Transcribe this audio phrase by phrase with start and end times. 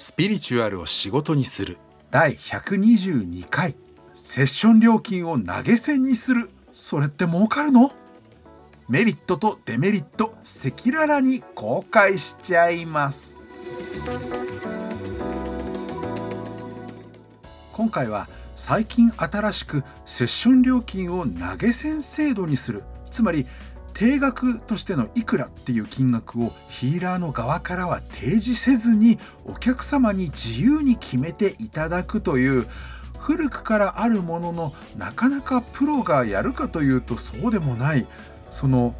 [0.00, 1.76] スピリチュアルを仕事にする。
[2.10, 3.74] 第122回。
[4.14, 6.48] セッション料金を投げ銭にする。
[6.72, 7.92] それって儲かるの？
[8.88, 13.38] メリットとデメリット赤裸々に公開しちゃいます。
[17.74, 18.26] 今回は
[18.56, 22.84] 最近新しくセッション料金を投げ銭制度にする。
[23.10, 23.46] つまり
[24.00, 32.66] 定額としてのいくらっていう金額をヒーラーの側からは提示せずにお客様に自由に決めていただくという
[33.18, 38.06] 古くからあるもののなかなかプロがやるかというとそうでもない。
[38.48, 38.94] その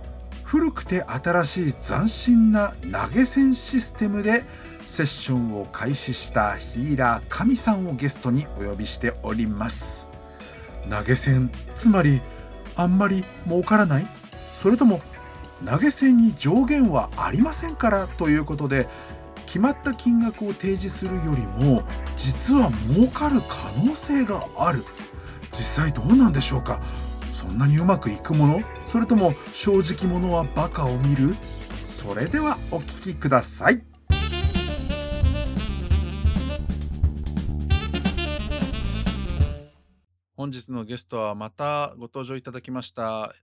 [0.44, 4.44] 古くて新しい斬新な投げ銭システムで
[4.84, 10.06] セッションを開始したヒーラー神さんをゲストにお呼びしております。
[10.90, 12.20] 投げ銭つまり
[12.76, 14.19] あんまり儲からない
[14.60, 15.00] それとも
[15.64, 18.88] 投げ銭に上限はありませんからということで
[19.46, 21.82] 決まった金額を提示するよりも
[22.16, 24.84] 実は儲かる可能性がある。
[25.52, 26.80] 実際どうなんでしょうか？
[27.32, 31.34] そんなにうまくいくものそれとも正直者はバカを見る？
[31.80, 33.82] それではお聞きください。
[40.36, 43.34] 本日のゲストはまたご登場いただきました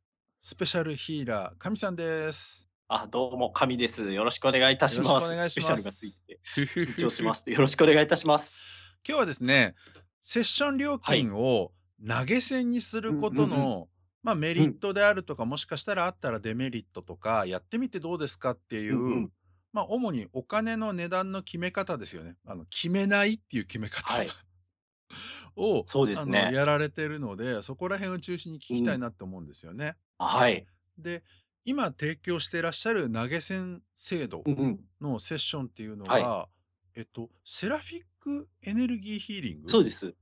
[0.48, 4.14] スペシャルヒーラー神さんですあ、どうも、神です。
[4.14, 5.36] よろしくお願いいたします。
[5.50, 7.52] スペシャルがついて緊張します。
[7.52, 8.62] よろしくお願いいたします。
[9.06, 9.76] 今日はですね、
[10.22, 11.74] セッション料金を
[12.08, 13.90] 投げ銭にすることの、
[14.24, 19.32] まあ、メリットであるとか、もしかしたらあったらデメリットとか、やってみてどうですかっていう、うんうん。
[19.74, 22.38] まあ、主にお金の値段の決め方ですよね。
[22.46, 24.30] あの、決めないっていう決め方はい。
[25.58, 26.52] を、そうですね。
[26.54, 29.02] やられてるので、そこら辺を中心に聞きたいうん。
[29.02, 29.98] なって思うんですよね。
[30.18, 30.66] はい。
[30.98, 31.24] で、
[31.66, 34.80] 今提供していらっしゃる投げ銭制度うんうん。
[35.02, 36.22] のセッションっていうのはい。
[36.24, 36.50] は、
[36.96, 40.16] えっと、セラフィックエネルギーヒーリングそうです。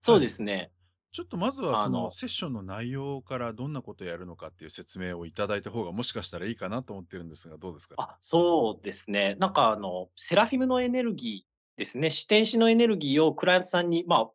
[0.00, 0.22] そうはい。
[0.22, 0.72] ですね。
[1.10, 7.94] ちょっとまずはそのあのセッションの内容からどんなことをやるのかっていう説明をいただいた方がもしかしたらいいかなと思ってるんですが、どうですか？
[7.96, 9.34] あ、そうですね。
[9.38, 14.30] なんかあの、セラフィムのエネルギーですね、視点子のエネルギーをクライアントさんに、まあ、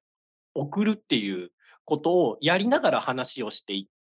[0.56, 1.52] 送るっていう
[1.86, 3.93] ことをやりながら話をしていって、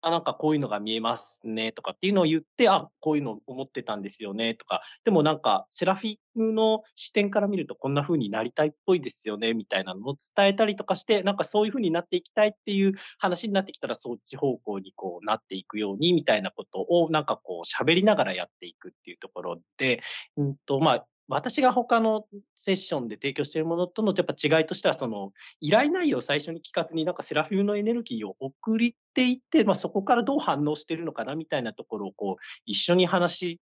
[0.00, 20.02] あ、なんかこういうのが見えますねとかっていうのを言って、あ、こういうの思ってたんですよねとか、でもなんかセラフィムの視点から見るとこんな風になりたいっぽいですよねみたいなのを伝えたりとかして、なんかそういう風になっていきたいっていう話になってきたら、そっち方向にこうなっていくようにみたいなことをなんかこう喋りながらやっていくっていうところで、
[20.36, 28.78] うんと、まあ、私が他のセッションで提供しているものとのやっぱ違いとしては、その、依頼内容を最初に聞かずに、なんかセラフィムのエネルギーを送っ
[29.14, 33.60] ていって、まあ、そこからどう反応しているのかなみたいなところをこう、一緒に話し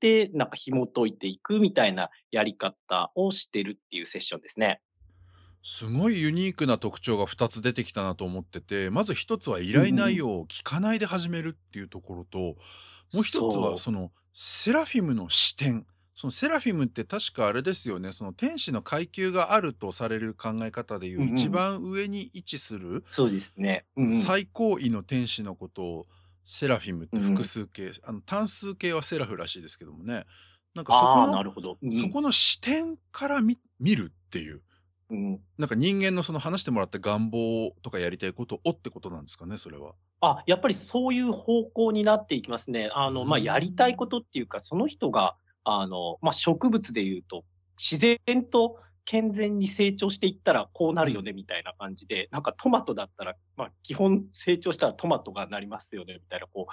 [0.00, 4.82] て、なんか紐解いていくみたいなやり方をしてるっていうセッションですね。
[5.64, 9.96] すごいユニークな特徴が2つ出てきたなと思ってて、まず1つは依頼うんうんうん。
[9.96, 12.54] 内容を聞かないで始めるっていうところと、も
[13.14, 13.78] う1つは。
[13.78, 15.86] そのセラフィムの視点。
[16.20, 21.52] そのセラフィムって確かあれですよね、その天使の階級があるとされる考え方でいう一うんうん。
[21.52, 23.86] 番上に位置するそうですね。
[23.96, 24.20] うんうん。
[24.20, 26.06] 最高位の天使のことを
[26.44, 27.44] セラフィムって複うんうん。
[27.44, 30.26] 数形、あの単数形はセラフらしいですけどもね。
[30.74, 31.78] なんかそこああ、のなるほど。
[31.80, 31.94] うんうん。
[31.94, 34.62] そこの視点からみ見るっていう。
[35.10, 35.40] うん。
[35.56, 39.94] なんか人間のその話してもらった願望とかやりたいことをってことなんですかね、それは。
[40.20, 42.90] あ、やっぱりそういう方向になっていきますね。
[42.92, 44.08] あの、まあ、やりたいこん。
[44.08, 45.36] とっていうか、その人が、
[45.70, 47.44] あの、まあ、植物で言うと、
[47.78, 51.08] 自然と健全に成長していったらこうなうん。
[51.08, 56.72] るよねみたいな感じで、なんかトマトだったら、まあ、基本成長したらトマトがなりますよねみたいな、こう、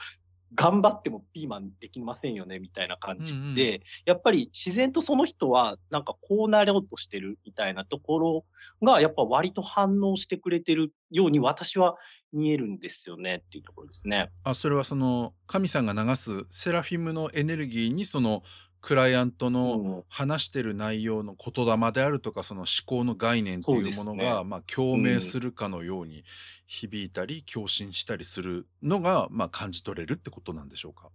[0.54, 3.56] 頑張ってもピーマンできませんよねみたいな感うんうん。
[3.56, 8.46] じで、やっぱり自然とその人はなんかこうなろうとしてるみたいなところ
[8.82, 11.96] が、やっぱ割と反応してくれてるように私は
[12.32, 14.30] 見えるんですよねっていうところですね。
[14.44, 18.44] あ、それはその神さんが流すセラフィムのエネルギーにその
[18.86, 23.98] クライアントのうん、話してる内容の言霊であるとか、その思考の概念っていう。
[23.98, 25.22] ものが、まあ、共鳴うん。
[25.24, 26.24] するかのように
[26.68, 31.10] 響いたり、共振したりするのが、まあ、感じ取れるってことなんでしょうか？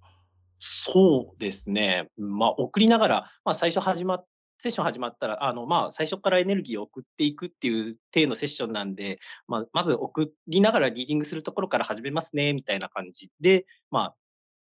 [0.59, 2.09] そうですね。
[2.19, 4.27] まあ、送りながら、まあ、最初始まっ
[4.59, 9.19] セッション始まったら、あの、まあ、最初からエネルギーを送っていくっていう体のセッションなんで、
[9.49, 14.15] まあ、まず送りながらリーディングするところから始めますねみたいな感じで、まあ、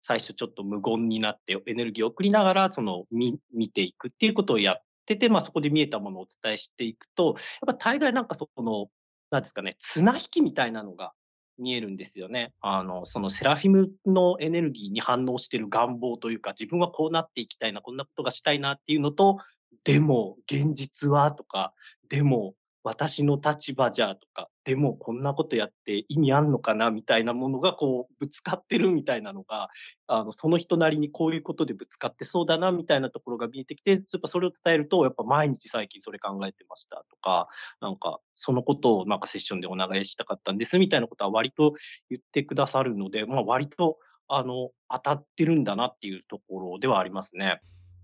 [0.07, 7.35] 最初ちょっと無言になってエネルギーを送りながら、その、み見ていくっていうことをやってて、まあ、そこで見えたものをお伝えしていくと、
[7.65, 8.89] やっぱ大概なんかその、
[9.31, 11.13] なんですかね、綱引きみたいなのが
[11.57, 12.53] 見えるんですよね。
[12.61, 19.39] あの、そのセラフィムのエネルギーに反応してる願望というか、自分はこうなっていきたいな、こんなことがしたいなっていうのと、
[19.85, 21.73] でも現実はとか、
[22.09, 22.53] でも
[22.85, 26.91] 私の立場じゃとか、でもこんなことやって意味あんのかな？
[26.91, 29.69] みたいなものがこうぶつかってるみたいなのが、
[30.05, 37.47] あの、その人なりにこういうことでぶつかってそうだなみたいなところが見えてきて、やっぱそれを伝えると、やっぱ毎日最近それ考えてましたとか、
[37.81, 41.73] なんかそのことをなんかセッションでお願いしたかったんですみたいなことは割と
[42.11, 43.97] 言ってくださるので、まあ割と
[44.27, 47.61] あの、当たってるんだなっていうところではありますね。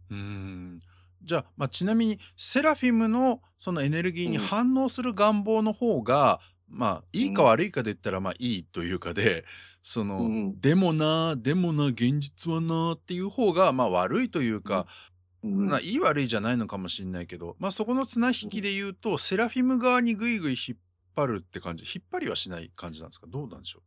[0.10, 0.82] うん。
[1.24, 9.46] じゃあ、まあ、ちなみにセラフィムのそのエネルギーにうん、反応する願望の方が、まあ、いいかうん、悪いかで言ったら、まあ、いいというかで、
[9.84, 14.88] その、うん、でもな、でもな、現実はなっていう方が、まあ、悪いといううん、か、
[15.44, 18.50] うん、まあ、いい悪いじゃないのかもしれないけど、まあ、そこの綱引うん。
[18.50, 20.78] きで言うと、セラフィム側にぐいぐい引っ
[21.16, 23.28] 張るって感じ、引っ張りはしない感じなんですか？
[23.28, 23.82] どうなんでしょう？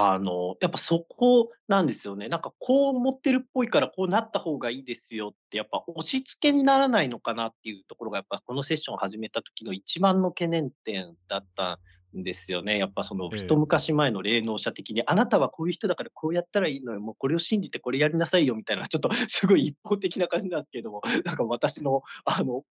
[0.00, 2.28] あの、やっぱそこなんですよね。
[2.28, 11.80] なんかこう思ってるっぽいから、こうなった方がいいですよって、やっぱ押し付けにならないのかなっていうところが、やっぱこのセッションを始めた時の一番の懸念点だった
[12.16, 12.78] んですよね。
[12.78, 13.56] やっぱその一ええ。
[13.56, 22.62] 昔前の霊能者的に、あなたはこういう人だからこうやったらいいのよ、もうこれを信じてこれやりなさいよみたいな、ちょっとすごい一方的な感じなんですけれども、なんか私のあの、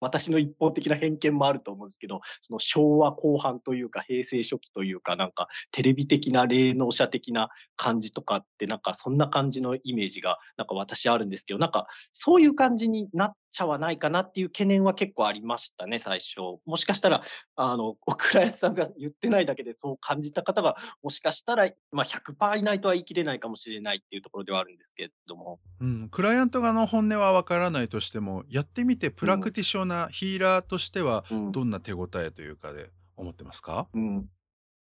[0.00, 16.60] 私の一方的な偏見もあると思うんですけど、その昭和後半というか、平成初期というか、なんかテレビ的な霊能者的な感じとかって、なんかそんな感じのイメージが、なんか私あるんですけど、なんかそういう感じになっちゃわないかなっていう懸念は結構ありましたね、最初。
[16.66, 17.22] もしかしたら、
[17.56, 25.58] あの、おクライアントさんが言ってないだけでそう感じた方が、もしかしたら、まあ、100%いないとは言い切れないかもしれないっていうところではあるんですけれども。
[25.80, 33.88] うん、クライアント側の本音はわからないとしても、やってみてプ、ラクティションナー、ヒーラーとしてはうん、どんな手応えというかで思ってますか？
[33.94, 34.28] うん。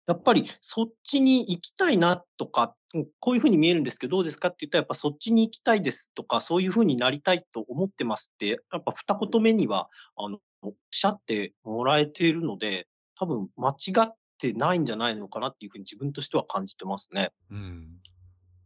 [0.06, 17.32] やっぱりそっちに行きたいなとか、うん、こういう風に見えるんですけど、どうですかって言ったら、やっぱそっちに行きたいですとか、そういう風になりたいと思ってますって、やっぱ二言目には、あの、おっしゃってもらえているので、多分間違ってないんじゃないのかなっていう風に自分としては感じてますね。
[17.50, 17.98] うん。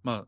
[0.05, 0.27] まあ、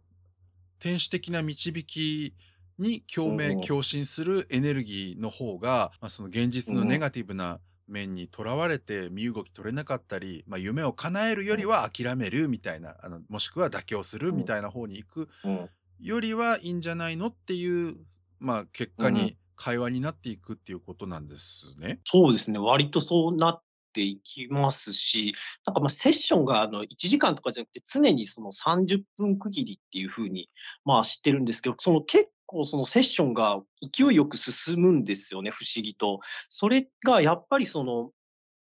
[0.81, 2.35] 天使的な導き
[2.79, 17.97] に共鳴、うん、共振するエネルギーの方が、まあ、その現実のネうん、ガティブな面にとらわれて身動き取れなかったり、まあ、夢を叶えるようん、りは諦めるみたいな、あの、もしくは妥協するうん、みたいな方に行くうん、よりはいいんじゃないのっていう、
[18.39, 19.05] まあ、結うん。
[19.05, 22.01] 果に会話になっていくっていうことなんですね。
[22.05, 23.63] そうですね、割とそうなっ
[23.93, 25.35] ていきますし、
[25.67, 30.51] なんか、ま、セッションが、あの、1時間とかじゃなくて、常にその30分区切りっていう風に、
[30.85, 36.21] まあ、してるんですけど、その結構そのセッションが勢いよく進むんですよね、不思議と。
[36.49, 38.11] それがやっぱりその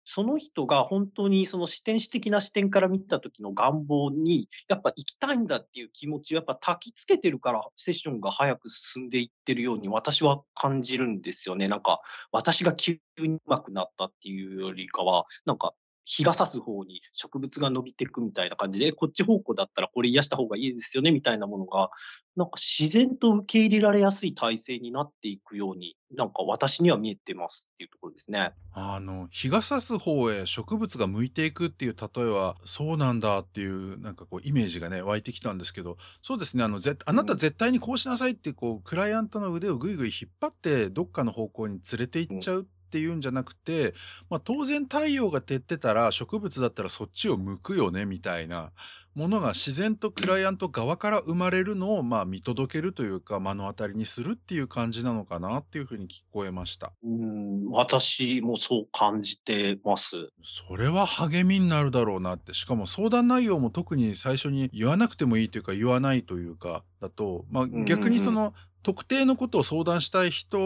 [0.05, 11.69] その人が本当にその視点視的な視点から見た時の願望に、やっぱ行きたいんだっていう気持ちをやっぱ焚きつけてるから、セッションが早く進んでいってるように私は感じるんですよね。
[11.69, 12.01] なんか、
[12.33, 15.75] 私が急に上手くなったっていうよりかは、なんか、
[16.05, 21.91] 日が差す方に植物が伸びていくみたいな感じで、こっち方向だったらこれ癒した方がいいですよねみたいなものが、
[22.37, 28.55] なんか自然と受け入れられやすい体制になっていくように、なんか私には見えてますっていうところですね。
[28.73, 42.39] あの、日が差す方へ植物が向いていくっていう例えは、そうなんだっていう、なんかこうイメージがね、湧いてきたんですけど、そうですね、あの、ぜあなたうん、絶対にこうしなさいってこう、クライアントの腕をぐいぐい引っ張って、どっかの方向に連れて行っうん。
[42.39, 43.95] ちゃうっていうんじゃなくて、
[44.29, 48.73] まあ、当然太陽が照ってたら、植物だったらそっちを向くよねみたいな
[49.15, 56.93] ものが自然とクライアント側から生まれるのを、まあ、見届けるというか、目の当たりにするっていう感じなのかなっていう風に聞こえました。
[57.03, 60.31] うーん、私もそう感じてます。
[60.43, 62.55] それは励みになるだろうなって。
[62.55, 67.85] しかも相談内容も特に最初に言わなくてもいいというか、言わないというか、だと、ま、うんうんうん。
[67.85, 70.59] 逆にその、特定のことを相談したい人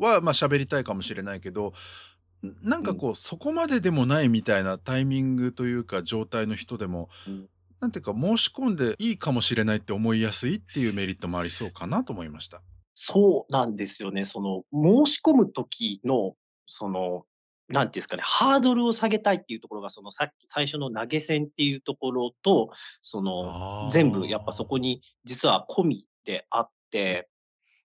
[0.00, 1.72] は、ま、喋りたいかもしれないけど、
[2.46, 7.48] んなんうんかこう、そこまででもないみたいなタイミングというか、状態の人でも、うん。
[7.80, 12.62] なんていうか、申し込んでいいかもしれないって思いやすいっていうメリットもありそうかなと思いました。
[12.94, 14.24] そうなんですよね。
[14.24, 16.34] その、申し込む時の、
[16.66, 17.24] その、
[17.68, 22.70] なんていうんですかね、ハードルを下げたいっていうところが、その、さっき最初の投げ銭っていうところと、
[23.02, 23.52] その、
[23.88, 24.68] 全部やっぱそああ。
[24.68, 27.28] こに実は込みであって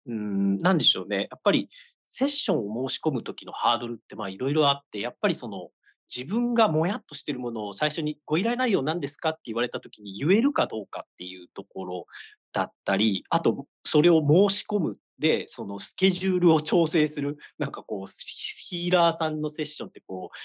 [0.09, 1.27] うん、なんでしょうね。
[1.31, 1.69] やっぱり
[2.03, 5.69] セッションを申し込む時のハードルって、まあ、いろいろあって、やっぱりその、
[6.13, 12.05] 自分がもやっとしてるものを最初に「ご依頼内容何ですか？」って言われた時に言えるかどうかっていうところ
[12.51, 20.37] だったり、あと、それを申し込むで、そのスケジュールを調整する、なんかこう、ヒーラーさんのセッションってこう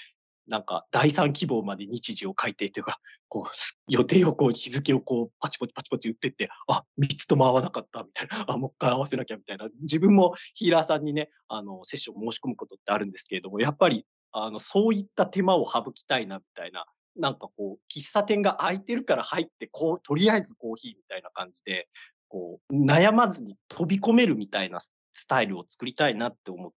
[0.47, 3.51] なんか第3希望まで日時を書いてというか、 こう、
[3.89, 16.87] 予定をこう、日付をこう、パチパチパチパチ打ってって、あ、3つとも合わなかったみたいな、 あ、もう一回合わせなきゃみたいな、自分もヒーラーさんにね、あの、セッション申し込むことってあるんですけれども、やっぱり、あの、そういった手間を省きたいなみたいな、
[17.17, 21.89] なんかこう、喫茶店が空いてるから入って、こう、とりあえずコーヒーみたいな感じで、
[22.29, 26.73] こう、悩まずに飛び込めるみたいなスタイルを作りたいなって思っ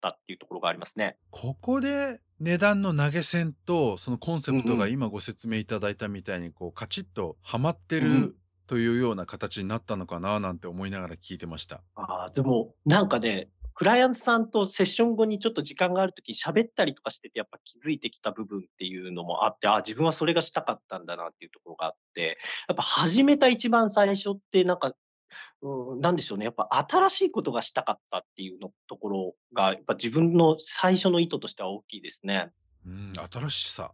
[0.00, 1.16] たっていうところがありますね。
[1.30, 8.22] ここで値段の投げ銭とそのコンセプトが今ご説明いただいたみたいにこうカチッとはまってうん。
[8.22, 8.36] る
[8.70, 11.82] というような形になったのかななんて思いながら聞いてました。
[11.96, 22.38] ああ、でも、なんかね、クライアントさんとセッション後にちょっと時間があるとき喋ったりとかしてて、やっぱ気づいてきた部分っていうのもあって、あ自分はそれがしたかったんだなっていうところがあって、
[22.68, 24.94] やっぱ始めた一番最初ってなんか
[25.62, 32.50] うん、なんでしょうね、やっぱ新しいことがしたかったっていうのところが、やっぱ自分の最初の意図としては大きいですね。
[32.86, 33.92] うん、新しさ。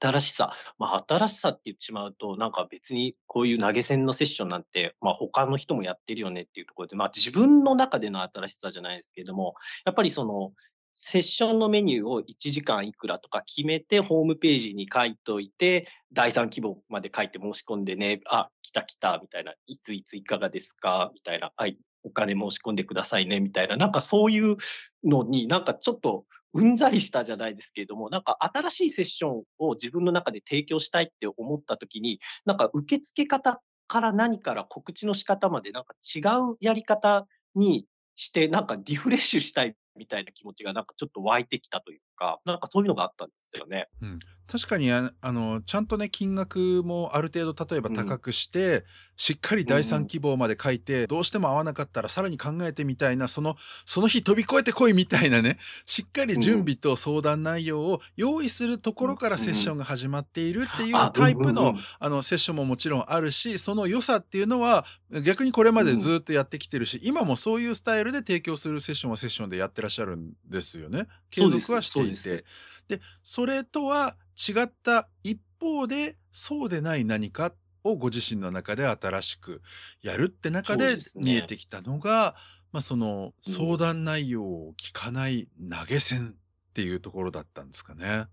[0.00, 0.52] 新しさ。
[0.78, 10.52] まあ、新しさって言ってしまうと、なんか別にこういう投げ銭のセッションなんて、まあ、他の人もやってるよねっていうところで、まあ、自分の中での新しさじゃないですけれども、やっぱりその、
[10.98, 24.56] セッションのメニューを1時間いくらとか決めて、ホームページに書いといて、第3希望まで書いて申し込んでね、あ、来た来た、みたいな、いついついかがですかみたいな、はい、お金申し込んでくださいね、みたいな、なんかそういう
[25.04, 26.24] のに、なんかちょっと
[26.54, 36.20] うんざりしたじゃないですけれども、なんか新しいセッションを自分の中で提供したいって思った時に、なんか受付方から何から告知の仕方までなんか違
[36.52, 37.84] うやり方に
[38.14, 43.88] して、なんかリフレッシュしたいみたいな気持ちがなんかちょっと湧いてきたというか、なんかそういうのがあったんですよね。
[44.02, 44.18] うん、
[44.50, 47.96] 確かにああの、ちゃんとね、金額もある程度例えばうん。
[47.96, 48.84] 高くして、
[49.16, 50.06] しっかり第3うんうん。
[50.08, 56.42] 希望まで書いて、どうしても合わなかったらさらに考えてみたいな、そのその日飛び越えてこいみたいなね、 しっかりうんうん。
[56.42, 59.18] 準備と相談内容を用意するところうん。
[59.18, 59.78] からセッションうんうん。
[59.80, 61.80] が始まっているっていうタイプの、うんうん。
[61.98, 64.84] あの、セッションももちろんあるし、その良さっていうのは、
[65.24, 65.98] 逆にこれまでうん。
[65.98, 71.06] ずっとやってきてるし、今もそういうスタイルで提供するセッションはセッションでやってらっしゃるんですよね。
[71.30, 72.02] 継続はして。
[72.02, 72.44] いて。
[72.88, 77.52] で、それとは違った一方で、そうでない何か
[77.84, 79.62] をご自身の中で新しく
[80.02, 81.42] やるって中でで見え。
[81.42, 82.36] てきたのが、
[82.72, 83.52] まあ、そのうん。
[83.52, 88.26] 相談内容を聞かない投げ銭っていうところだったんですかね。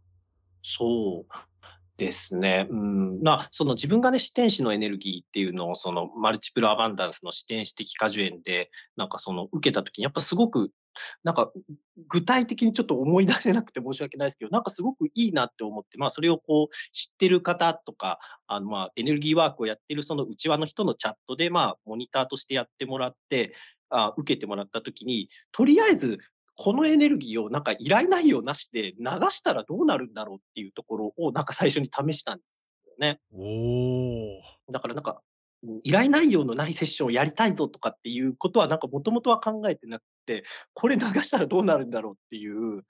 [0.61, 1.33] そう
[1.97, 2.67] ですね。
[2.69, 3.21] うん。
[3.21, 10.71] まあ、その自分がね、視点子のエネルギーっていうのを、そのマルチプルアバンダンスの視点子的果樹園で、なんかその受けた時にやっぱすごく、
[11.23, 11.51] なんか、
[12.07, 23.53] 具体的にちょっと思い出せなくて申し訳ないですけど、なんかすごくいいなって思って、まあそれをこう知ってる方とか、あのまあエネルギーワークをやってるその内輪の人のチャットで、まあモニターとしてやってもらって、
[23.89, 26.19] あ受けてもらった時に、とりあえず
[26.55, 33.19] このエネルギーをなんか依頼内容なしで流したらどうなるんだろうっていうところをなんか最初に試したんですよね。
[33.33, 33.41] お
[34.69, 34.71] お。
[34.71, 35.17] だからなんか、うん、
[35.83, 40.43] 依頼内容のないセッションをやりたいぞとかっていうことはなんかもともとは考えてなくて、
[40.73, 42.83] これ流したらどうなるんだろうっていう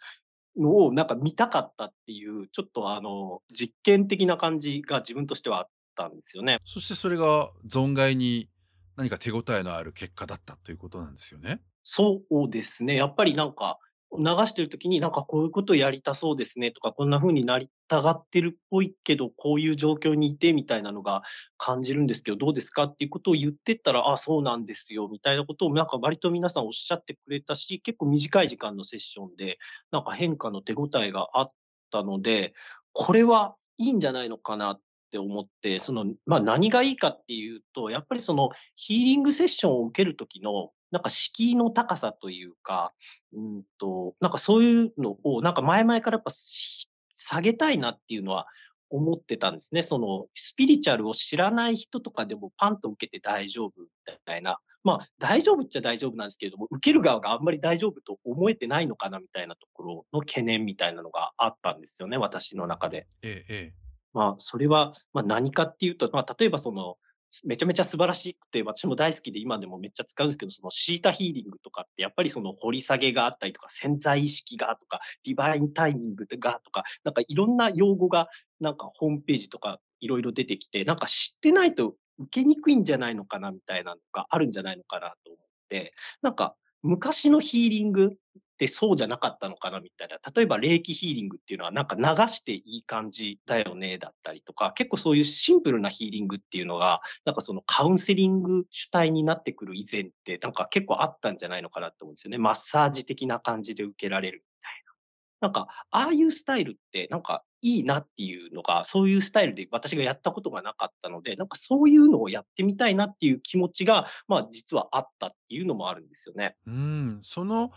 [0.57, 6.57] のをなんか見たかったっていう、ちょっとあの、実験的な感じが自分としてはあったんですよね。
[6.65, 8.49] そしてそれが存外に
[8.95, 11.61] 何か手応えのある結果だったということなんですよね。
[11.83, 12.95] そうですね。
[12.95, 13.79] やっぱりなんか、
[14.17, 21.23] 流してる時になんかこういうことやりたそうですねとか、こんな風になりたがってるっぽいけど、こういう状況にいてみたいなのが
[21.57, 29.57] 感じるんですけど、どうですかっていうことを言ってったら、あ、そうなんですよみたいなことをなんか割と皆さんおっしゃってくれたし、結構短い時間のセッションで、
[29.91, 31.47] なんか変化の手応えがあっ
[31.91, 32.53] たので、
[32.93, 34.79] これはいいんじゃないのかなっ
[35.11, 42.93] て思って、その、まあ、何がいいかっていうと、やっぱりそのヒーリングセッションを受ける時のなんか敷居の高さというか、
[43.33, 48.45] うんと、なんかそういうのを、なんか前々からやっぱ、し下げたいなっていうのは
[48.91, 49.81] 思ってたんですね。
[49.81, 53.87] そのスピリチュアルを知らない人とかでもパンと受けて大丈夫み
[54.25, 54.59] たいな。
[54.83, 63.07] まあ、大丈夫っちゃ大丈夫なんですけれども、受ける側があんまり大丈夫と思えてないのかなみたいなところの懸念みたいなのがあったんですよね、私の中で。
[63.21, 63.73] ええええ。
[64.13, 66.97] まあ、それは、まあ、何かっていうと、まあ、例えばその、
[67.45, 78.27] めちゃめちゃ素晴らしくて、私も大好きで今でもめっちゃ使うんですけど、そのシータヒーリングとかってやっぱりその掘り下げがあったりとか、潜在意識がとか、ディバインタイミングがとか、なんかいろんな用語が
[78.59, 85.37] なんかホームページとかいろいろ出てきて、なんか知ってないと受けにくいんじゃないのかなみたいなのがあるんじゃないのかなと思っ
[85.69, 88.11] て、なんか昔のヒーリング
[88.53, 90.17] ってそうじゃなかったのかなみたいな。
[90.33, 102.37] 例えば霊気ヒーリングっていうのはなんか流していい感じだよねだったりとか、結構そういうシンプルなヒーリングっていうのが、なんかそのカウンセリング主体になってくる以前って、なんか結構あったんじゃないのかなと思うんですよね。
[102.37, 105.47] マッサージ的な感じで受けられるみたいな。
[105.47, 116.55] なんか、ああいうスタイルって、なんかいいなっていうのが、そういうスタイルで私がやったことがなかったので、なんかそういうのをやってみたいなっていう気持ちが、まあ、実はあったっていうのもあるんですよね。
[116.67, 117.71] うん、その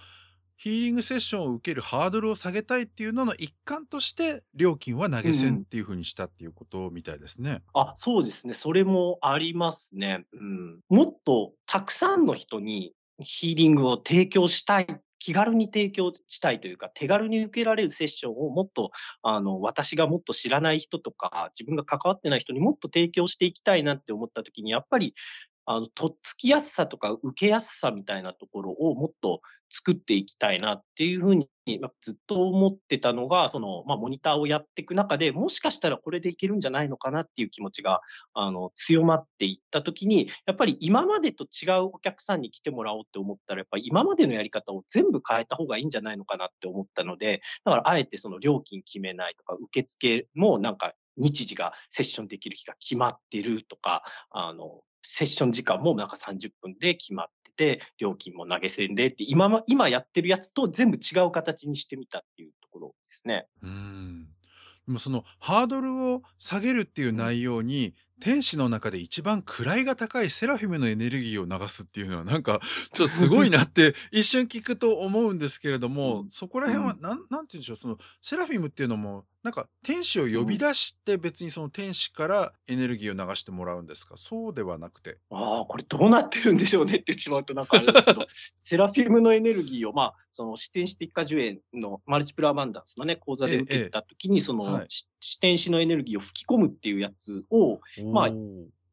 [0.57, 7.63] ヒーリングセッションを受けるハードルを下げたいっていうのの一環として、料金は投げ銭っていう風にしたっていうことみたいですね。
[7.75, 8.55] あ、そうですね。
[8.55, 10.25] それもありますね。
[10.33, 10.81] うん。
[10.89, 14.87] もっとたくさんの人にヒーリングを提供したい
[15.19, 18.91] 気軽に提供したいというか、手軽に受けられるセッションをもっと、
[19.23, 25.15] あの、私がもっと知らない人とか、自分が関わってない人にもっと提供していきたいなって思った時に、やっぱり
[25.67, 31.49] あの、とっつきやすさとか受けやすさみたいなところをもっと作っていきたいなっていうふうに、
[32.01, 38.01] ずっと思ってたのが、その、まあ、モニターをやっていく中で、もしかしたらこれでいけるんじゃないのかなっていう気持ちが、
[38.35, 63.47] あの、強まっていった時に、やっぱり今までと違うお客さんに来てもらおうって思ったら、やっぱり今までのやり方を全部変えた方がいいんじゃないのかなって思ったので、だからあえてその料金決めないとか、受付もなんか日時がセッションできる日が決まってるとか、あの、セッション時間もなんか30分で決まってて、料金も投げ銭でって、今今やってるやつと全部違う形にしてみたっていうところですね。
[63.63, 64.29] うん。
[64.87, 72.61] でもそのハードルを下げるっていう内容に、天使の中で一番位が高いセラフィムのエネルギーを流すっていうのはなんか
[72.95, 84.17] ちょっとすごいなって一瞬聞くと思うんですけれども、そこら辺はなんなんて言うんでしょう、そのセラフィムっていうのもなんか天使を呼び出して別にその天使からエネルギーを流してもらうんですか？
[84.17, 85.19] そうではなくて。
[85.31, 88.27] ああ、これどうなってるんでしょうねって言ってしまうとなんかあれですけど、
[88.57, 97.79] セラフィムのエネルギーを、まあ、その視点視的化受演のマルチプラアバンダンスのね、講座で受けた時に、その、はい、視点視のエネルギーを吹き込むっていうやつを、
[98.13, 98.31] まあ、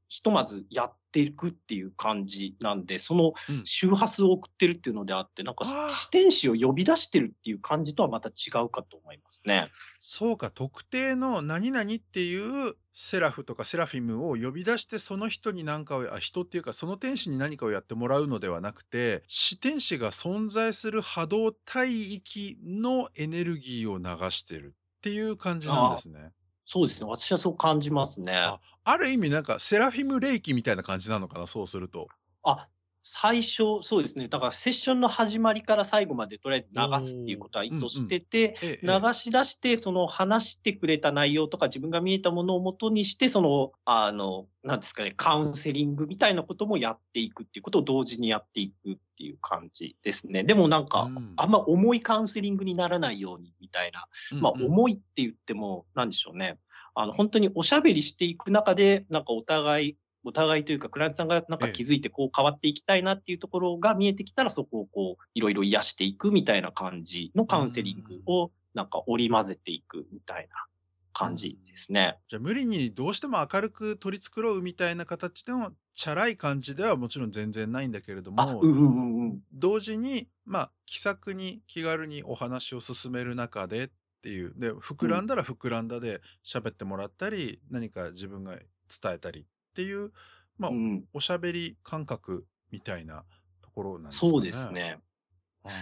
[0.08, 9.70] ひとまずやっていくっていう感じなんで、その周波数を送ってるっていうのであって、なんか視点子を呼び出してるっていう感じとはまた違うかと思いますね。
[10.02, 26.32] そうか、特定の何々っていうセラフとかセラフィムを呼び出して、その人に何かを、あ、人っていうか、その天使に何かをやってもらうのではなくて、視点子が存在する波動帯域のエネルギーを流してるっていう感じなんですね。
[26.66, 28.36] そうですね、私はそう感じますね。
[28.36, 32.08] あ、ある意味なんかセラフィム霊気みたいな感じなのかな、そうすると。
[32.44, 32.70] あ、
[33.06, 34.30] 最初、そうですね。
[34.30, 50.46] だからセッションの始まりから最後までとりあえず流すっていうことは意図してて、流し出して、その話してくれた内容とか自分が見えたものをもとにして、その、あの、なんですかね、カウンセリングみたいなこともやっていくっていうことを同時にやっていくっていう感じですね。
[50.46, 54.08] でもなんか、あんま重いカウンセリングにならないようにみたいな、
[54.40, 56.58] まあ重いって言っても、なんでしょうね。
[56.96, 70.66] あの、本当におしゃべりしていく中で、なんかお互いお互いというか、クライアントさんがなんか気づいてこう変わっていきたいなっていうところが見えてきたら、そこをこう、いろいろ癒していくみたいな感じのカウンセリングをなんか織り交ぜていくみたいな
[71.14, 72.18] 感じですね。
[72.28, 83.90] じゃあ無理にどうしても明るく取り繕うみたいな形でのチャラい感じではもちろん全然ないんだけれども、うんうんうん、同時に、まあ、気さくに気軽にお話を進める中でっ
[84.24, 90.12] ていう、で、膨らんだら膨らんだで喋ってもらったり、何か自分が伝えたりっていう、
[90.60, 93.24] まあ、うん、おしゃべり感覚みたいな
[93.64, 94.32] ところなんですね。
[94.32, 95.00] そうですね。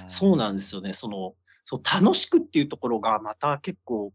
[0.08, 0.94] そうなんですよね。
[0.94, 4.14] その、そう楽しくっていうところがまた結構、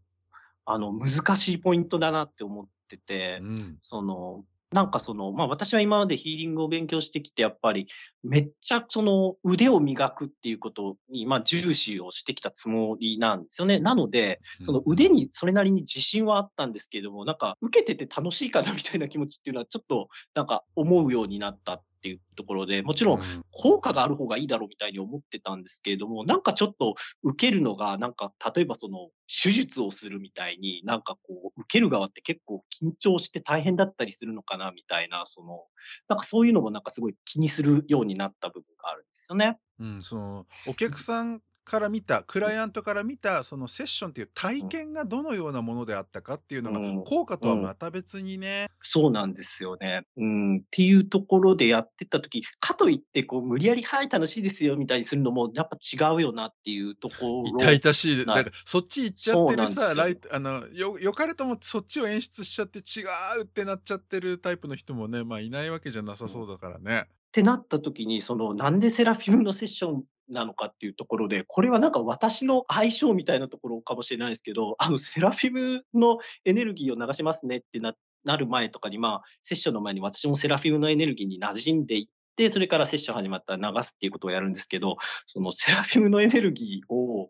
[0.65, 7.87] あの、難しいポイントだなって思ってて、うん、その、なんかその、まあ私は今までヒーリングを勉強してきて、やっぱり
[8.23, 13.79] めっちゃその腕を磨くっていうことに、まあ重視をしてきたつもりなんですよね。
[13.79, 35.65] なので、その腕にそれなりに自信はあったんですけれども、なんか受けてて楽しいかなみたいな気持ちっていうのはちょっとなんか思うようになったっていうところで、もちろん効果がある方がいいだろうみたいに思ってたんですけれども、なんかちょっと受けるのが、なんか例えばその手術をするみたいに、なんかこう受ける側って結構緊張して大変だったりするのかなみたいな、その、
[36.07, 39.57] なんかそういうのもなんかすごい気にするようになった部分があるんですよね。
[39.79, 48.69] うん、そのお客さんから見た、クライアントから見た、そのセッションっていう体験がどのようなものであったかっていうのが、効果とはまた別にね。
[48.81, 50.03] そうなんですよね。
[50.15, 57.65] うん、っていうところでやってった時、かといって、こう、無理やり、はい、楽しいですよみたいにするのも、やっぱ違うよなっていうところ。
[57.65, 58.25] 痛々しい。
[58.25, 63.03] なんか、そっち行っちゃってるさ、ライト、あの、よ、よかれともそっちを演出しちゃって違
[63.39, 67.07] うってなっちゃってるタイプの人もね、まあいないわけじゃなさそうだからね。
[67.37, 84.97] ってなった時に、その、なんでセラフィムのセッションなのかっていうところで、これはなんか私の相性みたいなところかもしれないですけど、 あの、セラフィムのエネルギーを流しますねってななる前とかに、まあ、セッションの前に私もセラフィムのエネルギーに馴染んでいって、それからセッション始まったら流すっていうことをやるんですけど、
[85.27, 87.29] そのセラフィムのエネルギーを、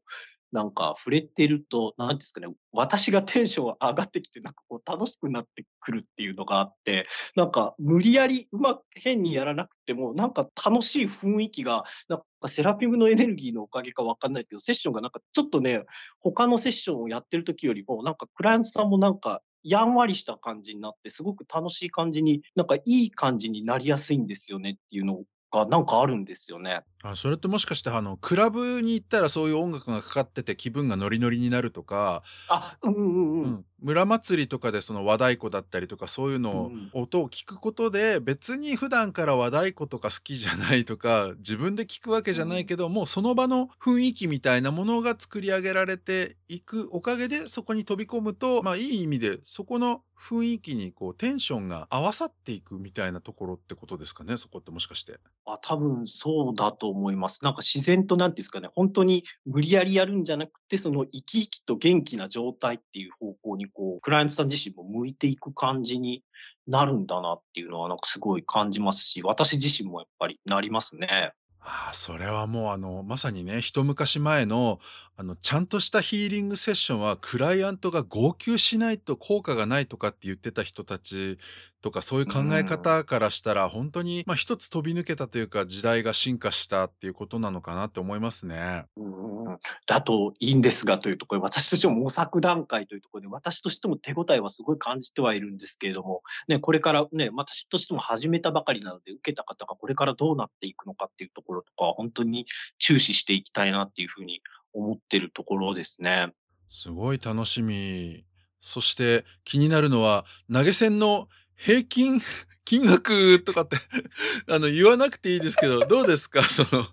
[0.58, 15.84] なんか触れてると、なんですかね、私がテンション上がってきて、なんかこう楽しくなってくるっていうのがあって、なんか無理やりうまく変にやらなくても、なんか楽しい雰囲気が、なんかセラフィムのエネルギーのおかげかわかんないですけど、セッションがなんかちょっとね、
[16.20, 26.84] 他のセッションをやってる時よりも、なんかクライアントさんもなんかやんわりした感じになって、すごく楽しい感じに、なんかいい感じになりやすいんですよねっていうのをがなんかあるんですよね。
[27.04, 33.50] あ、それってもしかして、あの、クラブに行ったらそういう音楽がかかってて気分がノリノリになるとか、あ、うんうんうん。
[33.54, 36.92] うん、村祭りとかでその和太鼓だったりとかそういうのをうん。
[36.92, 42.68] 音を聞くことで、別に普段から和太鼓とか好きじゃないとか、自分で聞くわけじゃないうん。
[42.68, 55.20] けど、もうその場の雰囲気みたいなものが作り上げられていくおかげで、そこに飛び込むと、まあ、いい意味でそこの雰囲気にこうテンションが合わさっていくみたいなところってことですかね、そこってもしかして。
[55.46, 57.44] あ、多分そうだと思います。
[57.44, 66.24] なんか自然となんていうんですかね、ほんとに無理やりやるんじゃなくて、その生き生きと元気な状態っていう方向にこう、クライアントさん自身も向いていく感じに
[66.68, 71.34] なるんだなっていうのはなんかすごい感じますし、私自身もやっぱりなりますね。
[71.60, 74.80] ああ、それはもうあの、まさにね、一昔前の、
[75.20, 81.40] あの、ちゃんとしたヒーリングセッションは、クライアントが号泣しないと効果がないとかって言ってた人たち
[81.82, 82.66] とか、そういう考えん。
[82.66, 88.86] 方からしたら、本当に、ま、一つ飛び抜けたというか、時代が進化したっていうことなのかなって思いますね。
[88.96, 89.58] うん。
[89.86, 102.46] だといいんですがというところで、私としても模索段階というところで、私としても手応えはすごい感じてはいるんですけれども、ね、これからね、私としても始めたばかりなので、受けた方がこれからどうなっていくのかっていうところとか、本当に
[102.80, 104.42] 注視していきたいなっていうふうに
[104.78, 106.32] 思ってるところですね。
[106.70, 108.24] すごい楽しみ。
[108.62, 112.22] そして気になるのは、投げ銭の平均
[112.66, 113.78] 金額とかって
[114.52, 116.44] あの、言わなくていいですけど、どうですか？
[116.50, 116.88] その、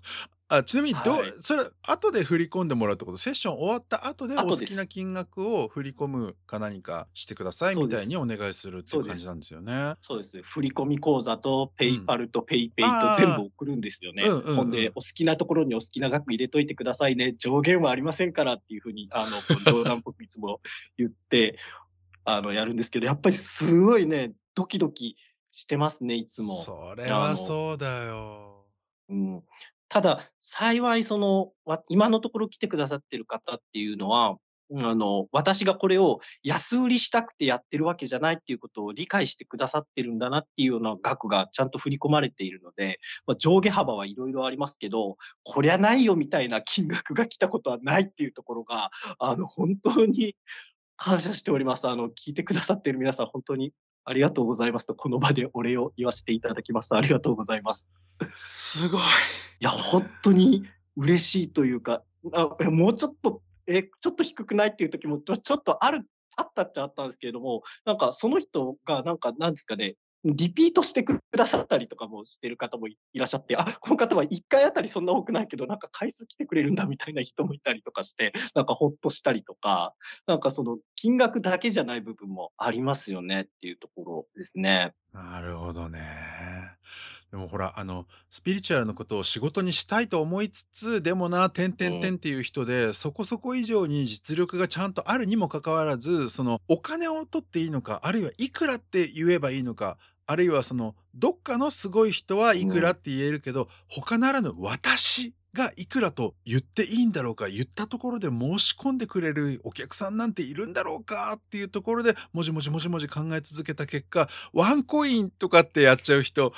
[0.47, 1.29] あ、ちなみにどはい。
[1.29, 4.57] うそれ後で振り込んでもらうってこと、セッション終わった後でお好。
[4.57, 8.15] きな金額を振り込むか何かしてくださいみたいに。
[8.15, 9.05] お願いするっていう。
[9.05, 9.95] 感じなんですよね。
[10.01, 10.41] そうです。
[10.43, 11.93] 振込口座とペうん。
[11.95, 14.23] イパルとペイペイと全部送るんですよね。
[14.23, 14.91] うんうんほんで、うん。
[14.91, 20.61] お好きなところにお好きな額入れといてくださいね、上限はありませんからっていう風に、あの、冗談っぽくいつも
[20.97, 21.57] 言って、
[22.23, 25.17] あの、やるんですけど、やっぱりすごいね、ドキドキ
[25.51, 26.61] してますね、いつも。
[26.63, 28.65] それはそうだよ。
[29.09, 29.43] うん。
[29.95, 31.53] ただ、幸いその、
[31.87, 34.35] 今のところ来てくださってる方っていうのは、
[34.75, 50.35] あの、私がこれを安売りしたくてやってるわけじゃないっていうことを理解してくださってるんだなっていうような額がちゃんと振り込まれているので、ま、上下幅はいろいろありますけど、こりゃないよみたいな金額が来たことはないっていうところが、あの、本当に
[50.97, 51.87] 感謝しております。
[51.87, 53.71] あの、聞いてくださってる皆さん、本当に
[54.05, 56.95] ありがとうございますと、この場でお礼を言わせていただきます。
[56.95, 57.91] ありがとうございます。
[58.37, 59.01] すごい。
[59.01, 59.03] い
[59.59, 60.63] や、ほんとに
[60.95, 79.93] 嬉しいというか、あ、え、もうちょっと、え、ちょっと低くないっていう時も、ちょちょっとあるあったっちゃあったんですけれども、なんかその人がなんか、なんですかね、リピートしてくださったりとかもしてる方もいらっしゃって、あ、この方は1回あたりそんな多くないけど、なんか回数来てくれるんだみたいな人もいたりとかして、なんかほっとしたりとか、
[80.25, 84.93] なんかその金額だけじゃない部分もありますよねっていうところですね。
[85.13, 86.01] なるほどね。
[87.31, 92.15] でもほら、あの、スピリチュアルのことを仕事にしたいと思いつつ、でもな、てんてんてん。
[92.15, 102.81] っていう人で、そこそこ以上に実力がちゃんとあるにもかかわらず、その、お金を取っていいのか、あるいはいくらって言えばいいのか、あるいはその、どっかのすごい人はいくうん。
[102.81, 116.53] らって言えるけど、他ならぬ私がいくらと言っていいんだろうか、言ったところで申し込んでくれるお客さんなんているんだろうかっていうところで、もじもじもじもじ考え続けた結果、ワンコインとかってやっちゃう人、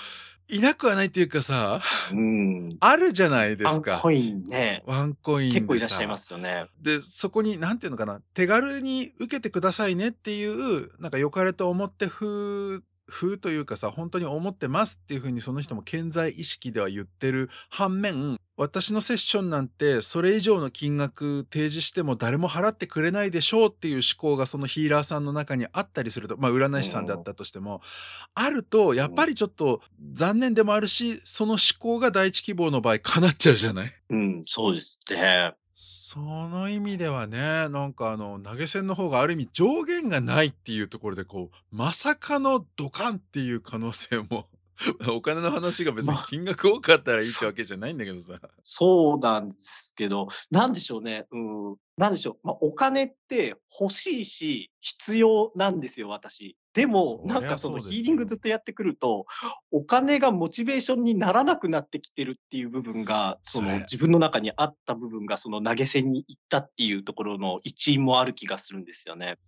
[0.49, 2.77] いなくはないっていうかさ、うーん。
[2.79, 3.91] あるじゃないですか。
[3.91, 6.17] ワンコインね、ワンコイン結構いらっしゃいま。
[6.17, 6.67] すよね。
[6.81, 27.23] で、そこに何ていうのかな、手軽に受けてくださいねっていう、なんか良かれと思って風風というかさ、ほんとに思ってますっていう風にその人も健在意識では言ってる反面、私のセッションなんてそれ以上の金額提示しても誰も払ってくれないでしょうっていう思考がそのヒーラーさんの中にあったりすると、ま、占い師さんであっうん。
[27.23, 27.81] たとしても、
[28.33, 29.29] あるとやっぱうん。
[29.29, 33.93] りちょっと残念でもあるし、その思考が第一希望の場合叶っちゃうじゃない？
[34.09, 35.53] うん、そうですね。
[35.79, 44.47] その意味ではね、なんかあの投げ銭の方がある意味上限がないっていうところでこう、まさかのドカンっていう可能性も
[45.07, 48.39] お金の話が別にま、金額多かったらいいってそわけじゃないんだけどさ。
[48.63, 56.57] そうなんですけど、なんでしょうね、うん、なんでしょう、ま、お金って欲しいし、必要なんですよ、私。
[56.77, 59.25] でも、なんかそのヒーリングずっとやってくると、
[59.71, 69.39] お金がモチベーションにならなくなってきてるっていう部分が、その自分の中にあった部分が、その投げ銭に行ったっていうところの一因もある気がするんですよね。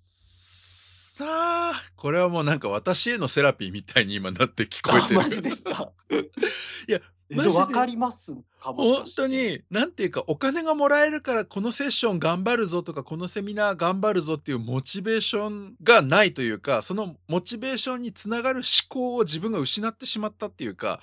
[1.19, 5.19] さあ、これはもうなんか私へのセラピーみたいに今なって聞こえあ、てる。
[5.19, 5.91] マジですか？
[6.87, 8.71] いや、え、マジででわかりますか？
[8.71, 9.05] もし本。
[9.17, 21.01] 当に、なんていうか、お金がもらえるからこのセッション頑張るぞとか、このセミナー頑張るぞっていうモチベーションがないというか、そのモチベーションにつながる思考を自分が失ってしまったっていうか、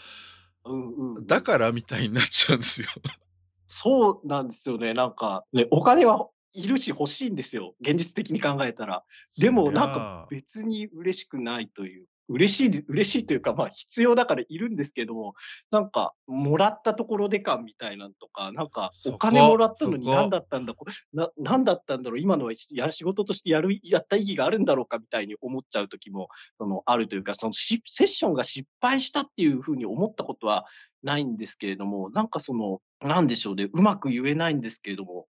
[0.65, 1.27] うんうんうん。
[1.27, 2.89] だからみたいになっちゃうんですよ。
[3.69, 4.95] そうなんですよね。
[4.95, 9.05] なんか、ね、お金はいるし欲しいんですよ、現実的に考えたら。
[9.39, 15.35] でもなんか別に嬉しくないという、嬉しい嬉しいというか、まあ必要だからいるんですけども、
[15.71, 20.75] なんかもらったところで感みたいなんとか、なんかお金もらったのに何だったんだ、
[21.13, 30.65] な何だったんだろう、今のはや仕事としてやるやった意義があるんだろうかみたいに思っちゃう時も、そのあるというか、そのしセッションが失敗したっていう風に思ったことは
[31.03, 35.27] ないんですけれども、なんかその、なんでしょうね、うまく言えないんですけれども、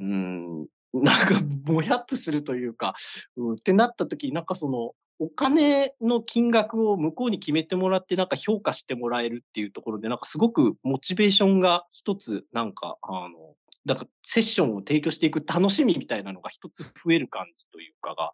[0.00, 2.94] うん、 なんかぼやっとするというか、
[3.36, 13.54] うん、ってなった時に、なんかその、お金の金額を向こうに決めてもらって、なんか評価してもらえるっていうところで、なんかすごくモチベーションが一つ、なんか、あの、
[13.84, 18.32] なんかセッションを提供していく楽しみみたいなのが一つ増える感じというかが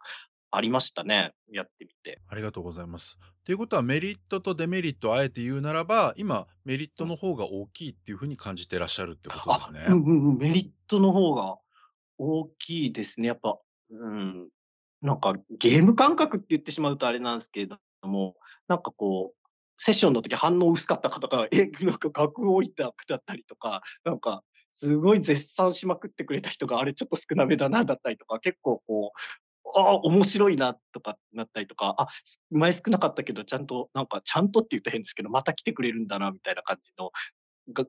[0.51, 2.21] ありましたね、やってみて。
[2.29, 3.19] ありがとうございます。
[3.45, 9.85] ということはメリットとデメリットをあえて言うならば、今メリットの方が大きいっていうふうに感じてらっしゃるってことですあ、ね。
[9.89, 11.57] うんうんうん、メリットの方が
[12.19, 13.29] 大きいですね。
[13.29, 13.59] やっぱ、
[13.91, 14.49] うん、
[15.03, 18.35] なんかゲーム感覚って言ってしまうとあれなんですけれども、
[18.69, 19.41] なんかこう、
[19.77, 29.21] セッションの時反応薄かった方が、 え、なんか額多いだだったりとか、なんかすごい絶賛しまくってくれた人が、あれちょっと少なめだなだったりとか、結構こう、
[29.75, 32.09] ああ、面白いなとかなったりとか、あ、
[32.51, 37.11] 前少なかったけど、ちゃんと、なんかちゃんとって言うと変ですけど、また来てくれるんだなみたいな感じの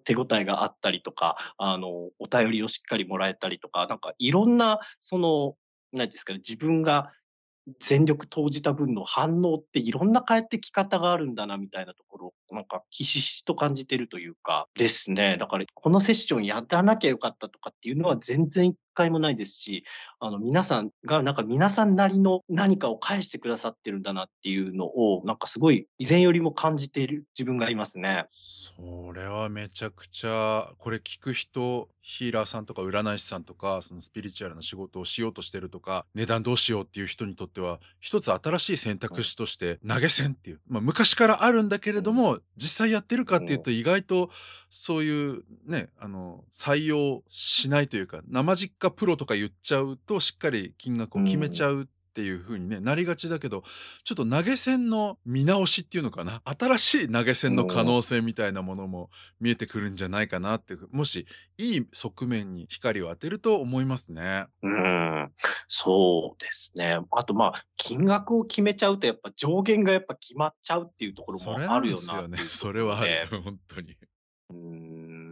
[0.04, 5.56] 手応えがあったりとか、あの、お便りをしっかりもらえたりとか、なんかいろんな、その、
[5.92, 7.12] なんですかね、自分が
[7.80, 15.38] 全力投じた分の反応っていろんな返ってき方があるんだなみたいなところを、なんかひしひしと感じてるというか、ですね。
[15.40, 19.84] だから、このセッションやらなきゃよかったとかっていうのは全然回もないですし、
[20.20, 28.26] あの、皆さんが、なんか皆さんなりの何かを返してくださってるんだなっていうのを、なんかすごい以前よりも感じている自分がいますね。
[28.34, 44.30] それはめちゃくちゃ、これ聞く人、ヒーラーさんとか占い師さんとか、そのスピリチュアルな仕事をしようとしてるとか、値段どうしようっていう人にとっては、一つ新しい選択肢として投げ銭っていう、まあ昔からあるんだけれども、実際やってるかっていうと意外と
[44.70, 53.64] そういうね、あの、採用しないというか、生実家プロとか言っちゃうと、しっかり金額を決めちゃうっていう風にね、なりがちだけど、
[54.04, 61.26] ちょっと投げ銭の見直しっていうのかな、新しい投げ銭の可能性みたいなものも見えてくるんじゃないかなってもし
[61.58, 64.46] いい側面に光を当てると思いますね。
[64.62, 65.32] うーん、
[65.70, 67.00] そうですね。
[67.12, 72.40] あと、まあ、金額を決めちゃうとやっぱ上限がやっぱ決まっちゃうっていうところもそれなんあるよですよね。
[72.50, 73.38] それはあるで。。
[73.42, 73.96] 本当に。
[74.52, 74.58] うー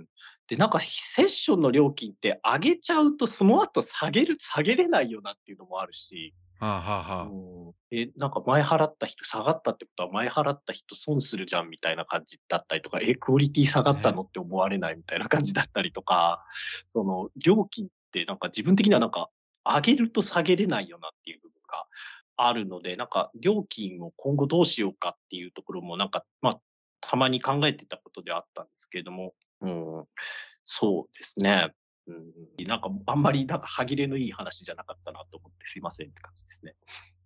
[0.01, 0.05] ん。
[0.47, 6.33] で、なんかセッションの料金って上げちゃうとその後下げる下げれないよなっていうのもあるし。
[6.59, 7.23] はあはあはあ。
[7.23, 7.73] うん。
[7.91, 14.17] え、なんか前払った人下がったってことは前払った人損するじゃんみたいな感じだったりとか、え、クオリティ下がったね。
[14.17, 16.43] のって思われないみたいな感じだったりとか、
[16.87, 19.29] その料金ってなんか自分的にはなんか
[19.63, 21.85] 上げると下げれないよなっていう部分が
[22.37, 26.59] あるので、なんか料金を今後どうしようかっていうところもなんか、まあ、
[27.09, 30.05] たまに考えてたことではあったんですけれども、うん、
[30.63, 31.73] そうですね。
[32.07, 36.75] うん、なんかあんまりなんか歯切れのいい話じゃなかったなと思ってすいませんって感じですね。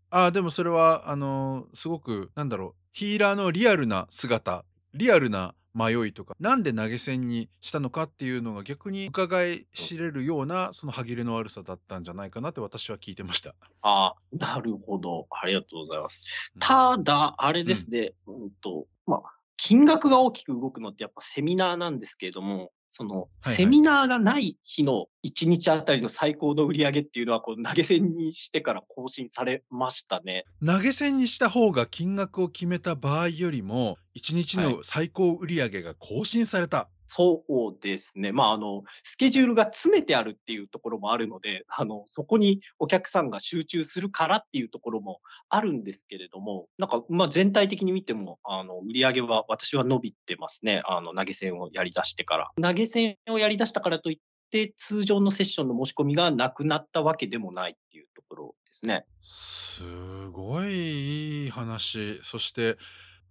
[0.10, 13.54] ああ、でもそれは、あの、すごく、なんだろう、ヒーラーのリアルな姿、リアルな迷いとか、なんで投げ銭にしたのかっていうのが逆に伺い知れるような、その歯切れの悪さだったんじゃないかなって私は聞いてました。
[13.82, 15.28] ああ、なるほど。
[15.30, 16.52] ありがとうございます。
[16.56, 16.60] うん。
[16.60, 17.68] ただ、あれうん。
[17.68, 23.56] ですね、うんと、まあ、金額が大きく動くのってやっぱセミナーなんですけれども、その、はいはい。
[23.56, 30.46] セミナーがない日の1日あたりの最高の売り上げっていうのは、こう投げ銭にしてから更新されましたね。
[30.66, 34.74] 投げ銭にした方が金額を決めた場合よりも、1日はい。
[34.74, 36.90] の最高売上が更新された。
[37.16, 38.32] そうですね。
[38.32, 50.82] まあ、あの、スケジュールが詰めてあるっていうところもあるので、あの、そこにお客さんが集中するからっていうところもあるんですけれども、なんか、まあ、全体的に見ても、あの、売り上げは私は伸びてますね。
[50.86, 52.52] あの、投げ銭をやり出してから。
[52.60, 54.18] 投げ銭をやり出したからといっ
[54.50, 59.06] て通常のセッションの申し込みがなくなったわけでもないっていうところですね。
[59.22, 59.84] す
[60.32, 62.20] ごいいい話。
[62.24, 62.78] そして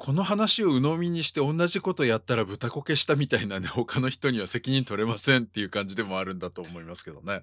[0.04, 7.40] この話を鵜呑みにして同じことやったら豚こけしたみたいなね、 他の人には責任取れませんっていう感じでもあるんだと思いますけどね。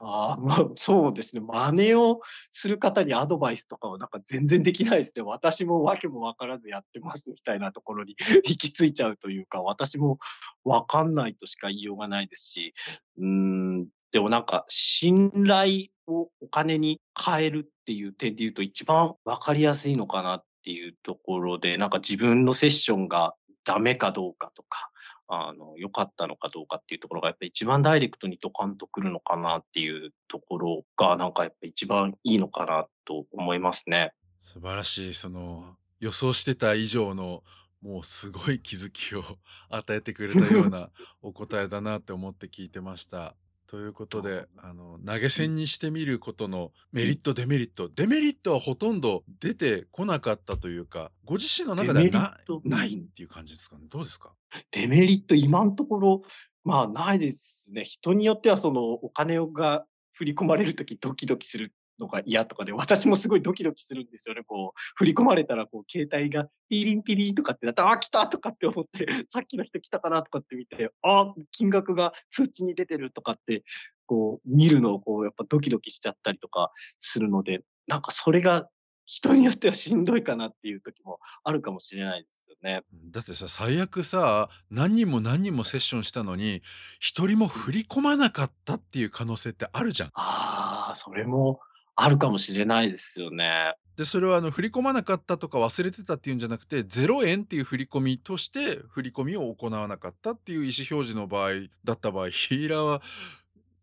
[0.00, 1.40] ああ、まあ、そうですね。
[1.40, 2.20] 真似を
[2.50, 5.22] する方にアドバイスとかはなんか全然できないですね。
[5.22, 10.18] 私も訳も分からずやってますみたいなところに行き着いちゃうというか、私も
[10.64, 12.74] 分かんないとしか言いようがないですし、
[13.18, 24.90] うん、でもなんか信頼をお金に変えるっていう点で言うと一番分かりやすいのかなっていうところで、なんか自分のセッションがダメかどうかとか、
[25.28, 34.12] あの、良かったのかどうかっていうところがやっぱり一番ダイレクトにドカンとくるのかなっていうところが、なんかやっぱ一番いいのかなと思いますね。
[34.40, 35.14] 素晴らしい。
[35.14, 37.44] その予想してた以上の
[37.82, 39.24] もうすごい気づきを
[39.70, 40.90] 与えてくれたような
[41.22, 43.34] お答えだなって思って聞いてました。
[43.70, 47.88] ということで、あの、投げ銭にしてみることのメリット、デメリット。
[47.88, 53.82] デメリットはほとんど出てこなかったというか、ご自身の中ではないっうんていう感じですかね？
[53.88, 54.32] どうですか？
[54.72, 56.22] デメリット、今のところ、
[56.64, 57.84] まあ、ないですね。
[57.84, 64.42] 人によってはそのお金が振り込まれるときドキドキするのが嫌とかで、私もすごいドキドキするんですよね。
[64.46, 73.64] こう、振り込まれたらこう携帯がピリンピリンとかってなったら、あ、来たとかって思って、 さっきの人来たかなとかって見て、あ、金額が通知に出てるとかって、
[74.06, 78.68] こう見るのをこうやっぱドキドキしちゃったりとかするので、なんかそれが
[79.10, 82.82] 人によってはしんどいかなっていう時もあるかもしれないですよね。
[82.92, 86.62] うん、だってさ、最悪さ、何人も何人もセッションしたのに、
[87.00, 90.10] 一人も振り込まなかったっていう可能性ってあるじゃん。
[90.14, 91.58] ああ、それも
[92.02, 93.74] あるかもしれないですよね。
[93.96, 101.50] で、それはあの振り込まなかったとか忘れてたっていうんじゃなくて、0円っていう振り込みとして振り込みを行わなかったっていう意思表示の場合
[101.84, 103.02] だった場合、ヒーラーは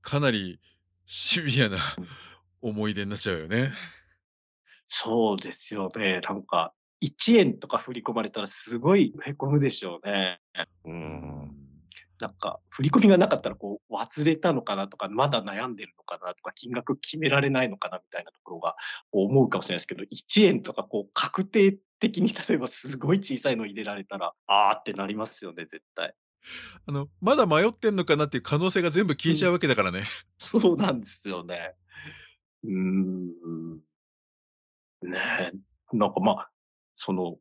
[0.01, 0.59] かなり
[1.05, 1.77] シビアな
[2.63, 3.71] 思い出になっちゃうよね。
[4.87, 6.19] そうですよね。
[6.27, 10.39] なんか、1円とか振り込まれたらすごいへこむでしょうね。
[10.85, 10.89] う。
[10.89, 11.66] うんん。
[12.19, 18.75] なんか、振り込みがなかったらこう、忘れたのかなとか、まだ悩んでるのかなとか、金額決められないのかなみたいなところが
[19.11, 26.15] 思うかもしれないですけど、1円とかこう、確定的に例えばすごい小さいの入れられたら、あーってなりますよね、絶対。
[26.85, 30.05] あの、まだ迷ってんのかなっていう可能性が全部消えちゃうわけだからね。
[30.37, 31.73] そうなんですよね。
[32.63, 33.77] うーん。
[35.03, 36.49] ねえ、なんかまあ、
[36.95, 37.37] その、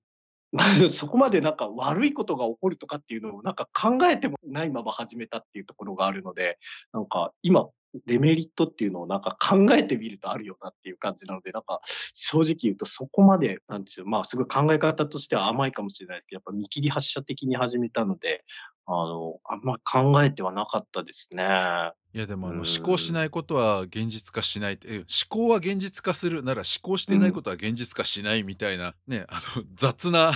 [0.91, 6.59] そこまでなんか悪いことが起こるとかっていうのをなんか考えてもないまま始めたっていうところがあるので、
[6.93, 7.69] なんか今、
[8.07, 11.81] デメリットっていうのをなんか考えてみるとあるよなっていう感じなので、なんか
[12.13, 18.45] 正直言うとそこまで、なんでしょう、まあすごい考え方としては甘いかもしれないですけど、やっぱ見切り発車的に始めたので、
[18.87, 21.93] あの、あんま考えてはなかったですね。
[22.15, 23.13] いやでもあの思考しん。
[23.13, 30.33] ないことは現実化しないって、え、思考は現実化するなら思考してないことは現実化しないみたいな、ね、あの 雑な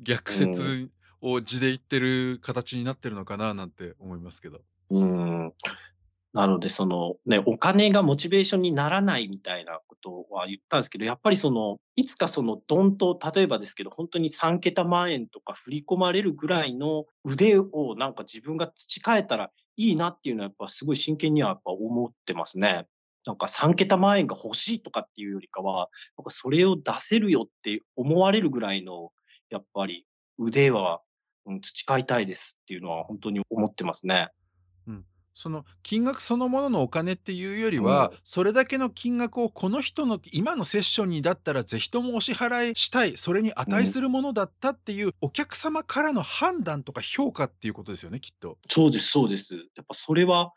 [0.00, 0.74] 逆うん。
[0.78, 4.62] 説を字で言ってる形になってるのかななんて思いますけど。
[4.90, 5.04] うー
[5.48, 5.52] ん。
[6.34, 22.88] なので、その、ね、お金がモチベーションにならないみたいなことは言ったんですけど、やっぱりその、いつかその、どんと、例えばですけど、本当に3桁万円とか振り込まれるぐらいの腕をなんか自分が培えたらいいなっていうのはやっぱすごい真剣にはやっぱ思ってますね。
[23.24, 29.12] なんか3桁万円が欲しいとかっていうよりかは、なんかそれを出せるよって思われるぐらいの、
[29.50, 30.04] やっぱり
[30.38, 31.00] 腕は、
[31.46, 34.30] うん、培いたいですっていうのは本当に思ってますね。
[35.34, 35.40] うん。
[35.40, 37.84] その金額そのもののお金っていうよりうん。
[37.84, 43.54] は、それだけの金額をこの人の今のセッションにだったらぜひともお支払いしたい、それにうん。
[43.74, 48.58] 値するものだったっていうお客様からの判断とか評価っていうことですよね、きっと。
[48.68, 49.56] そうですそうです。
[49.56, 50.52] やっぱそれは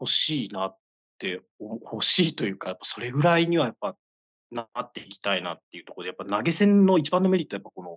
[0.00, 0.78] 欲しいなっ
[1.18, 3.96] てお欲しいというか、やっぱそれぐらいにはやっぱ
[4.50, 7.96] なっていきたいなっていうところで、やっぱ投げ銭の一番のメリットはやっぱこの、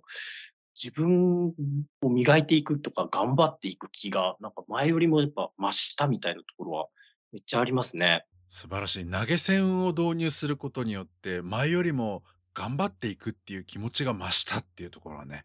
[0.82, 6.86] 自分を磨いていくとか頑張っていく気が、なんか前よりもやっぱ増したみたいなところは
[7.32, 8.24] めっちゃありますね。
[8.48, 9.04] 素晴らしい。
[9.04, 12.22] 投げ銭を導入することによって、前よりも
[12.54, 15.44] 頑張っていくっていう気持ちが増したっていうところはね、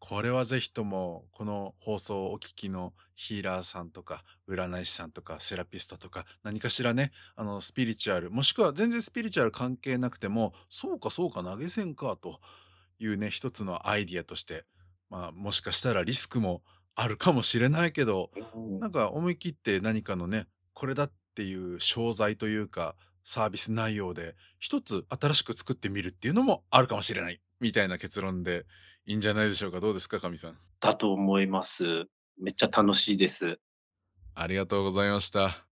[0.00, 12.38] これはぜひともこの放送をお聞きのヒーラーさんとか占い師さんとかセラピストとか何かしらねあのスピリチュアルもしくは全然スピリチュアル関係なくてもそうかそうか投げ銭かと
[12.98, 14.64] いうね一つのアイディアとして
[15.10, 16.62] まあもしかしたらリスクも
[16.94, 18.80] あるかもしれないけどうん。
[18.80, 22.94] なんか思い切って何かのねこれだっていう商材というか
[23.24, 28.64] サービス内容で一つ新しく作ってみるっていうのもあるかもしれないみたいな結論で
[29.06, 29.80] いいんじゃないでしょうか。
[29.80, 30.58] どうですか、かみさん。
[30.80, 32.06] だと思います。
[32.38, 33.58] めっちゃ楽しいです。
[34.34, 35.67] ありがとうございました。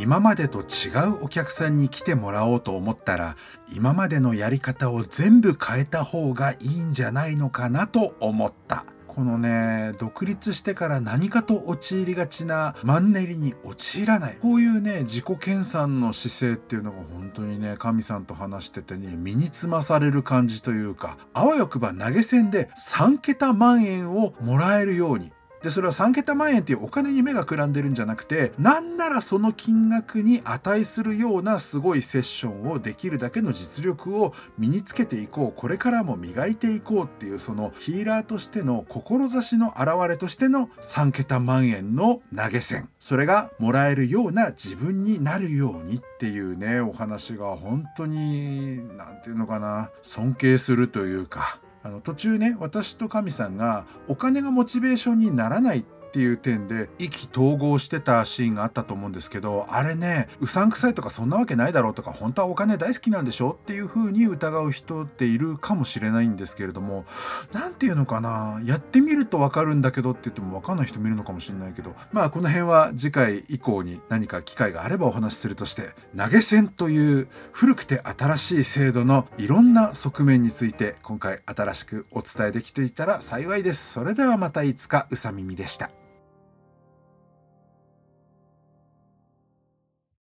[0.00, 3.36] 今までと違うお客さんに来てもらおうと思ったら
[3.70, 8.86] 今までのやり方を全部変えた方がいいんじゃないのかなと思った。
[9.06, 14.38] このね独立してから何かと陥りがちなマンネリに陥らない。
[14.40, 25.32] こういうね自己研鑽の姿勢っていうのが本当にね神さんと話しててね身につまされる感じというかあわよくば投げ銭で3桁万円をもらえるように
[25.62, 35.60] でそれは3桁万円っていうお金に目がくらんでるんじゃなくてなんならその金額に値するようなすごいセッションをできるだけの実力を身につけていこう。
[35.60, 42.88] これからも磨いていこうっていうそのヒーラーとしての志の表れとしての3桁万円の投げ銭。
[42.98, 51.60] それがもらえるような自分になるようにっていうねお話が本当に何て言うのかな尊敬するというか。
[51.82, 67.04] あの途中ね私と神さんがお金がモチベーションにならないってっていう点で意気投合してたシーンがあったと思うんですけどあれねうさんくさいとかそんなわけないだろうとか本当はお金大好きなんでしょっていう風に疑う人っているかもしれないんですけれども
[67.52, 83.92] 何て言うのかなやってみると分かるんだけどって言っても分かんない人もいるのかもしれないけどまあこの辺は次回以降に何か機会があればお話しするとして投げ銭という古くて新しい制度のいろんな側面について今回新しくお伝えできていたら幸いです。
[83.92, 85.99] それではまたいつかうさ耳でした。